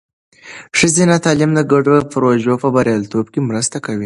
ښځینه 0.77 1.15
تعلیم 1.25 1.51
د 1.55 1.59
ګډو 1.71 1.93
پروژو 2.13 2.53
په 2.63 2.67
بریالیتوب 2.75 3.25
کې 3.33 3.39
مرسته 3.49 3.77
کوي. 3.85 3.99